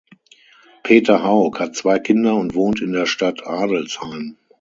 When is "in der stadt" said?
2.81-3.45